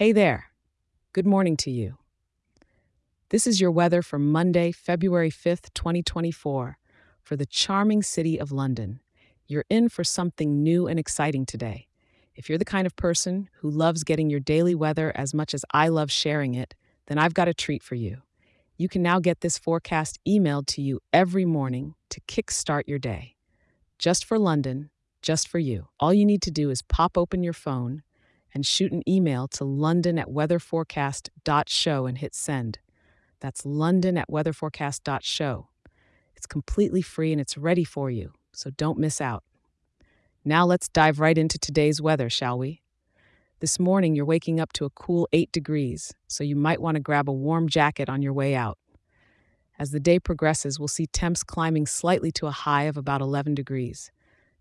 [0.00, 0.46] Hey there.
[1.12, 1.98] Good morning to you.
[3.28, 6.78] This is your weather for Monday, February 5th, 2024,
[7.22, 9.00] for the charming city of London.
[9.46, 11.86] You're in for something new and exciting today.
[12.34, 15.66] If you're the kind of person who loves getting your daily weather as much as
[15.70, 16.74] I love sharing it,
[17.08, 18.22] then I've got a treat for you.
[18.78, 23.36] You can now get this forecast emailed to you every morning to kickstart your day.
[23.98, 24.88] Just for London,
[25.20, 25.88] just for you.
[26.00, 28.02] All you need to do is pop open your phone
[28.52, 32.78] and shoot an email to london at weatherforecast.show and hit send.
[33.40, 35.68] That's london at weatherforecast.show.
[36.36, 39.44] It's completely free and it's ready for you, so don't miss out.
[40.44, 42.82] Now let's dive right into today's weather, shall we?
[43.60, 47.00] This morning, you're waking up to a cool 8 degrees, so you might want to
[47.00, 48.78] grab a warm jacket on your way out.
[49.78, 53.54] As the day progresses, we'll see temps climbing slightly to a high of about 11
[53.54, 54.10] degrees.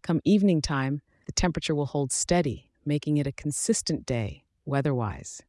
[0.02, 5.42] Come evening time, the temperature will hold steady, making it a consistent day, weatherwise.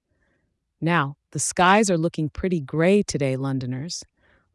[0.80, 4.05] Now, the skies are looking pretty gray today, Londoners.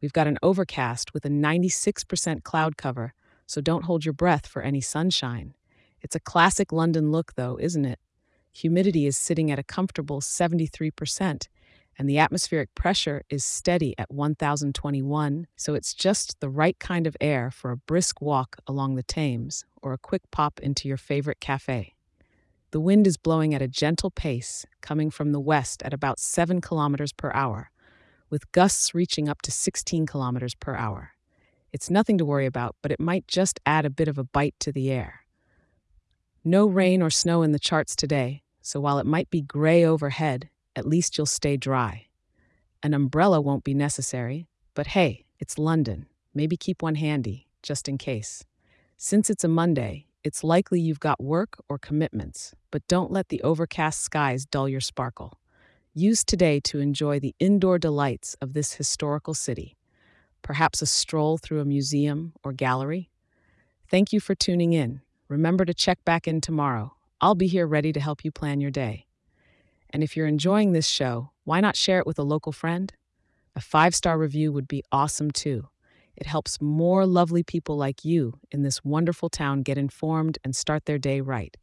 [0.02, 3.14] We've got an overcast with a 96% cloud cover,
[3.46, 5.54] so don't hold your breath for any sunshine.
[6.02, 7.98] It's a classic London look, though, isn't it?
[8.52, 11.48] Humidity is sitting at a comfortable 73%,
[11.98, 17.16] and the atmospheric pressure is steady at 1021, so it's just the right kind of
[17.20, 21.40] air for a brisk walk along the Thames or a quick pop into your favorite
[21.40, 21.95] cafe.
[22.76, 26.60] The wind is blowing at a gentle pace, coming from the west at about 7
[26.60, 27.70] kilometers per hour,
[28.28, 31.12] with gusts reaching up to 16 kilometers per hour.
[31.72, 34.56] It's nothing to worry about, but it might just add a bit of a bite
[34.60, 35.20] to the air.
[36.44, 40.50] No rain or snow in the charts today, so while it might be gray overhead,
[40.76, 42.08] at least you'll stay dry.
[42.82, 46.08] An umbrella won't be necessary, but hey, it's London.
[46.34, 48.44] Maybe keep one handy, just in case.
[48.98, 53.40] Since it's a Monday, it's likely you've got work or commitments, but don't let the
[53.42, 55.38] overcast skies dull your sparkle.
[55.94, 59.76] Use today to enjoy the indoor delights of this historical city.
[60.42, 63.08] Perhaps a stroll through a museum or gallery.
[63.88, 65.00] Thank you for tuning in.
[65.28, 66.96] Remember to check back in tomorrow.
[67.20, 69.06] I'll be here ready to help you plan your day.
[69.90, 72.92] And if you're enjoying this show, why not share it with a local friend?
[73.54, 75.68] A five star review would be awesome too.
[76.16, 80.86] It helps more lovely people like you in this wonderful town get informed and start
[80.86, 81.56] their day right.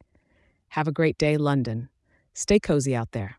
[0.69, 1.89] Have a great day, London.
[2.33, 3.37] Stay cozy out there.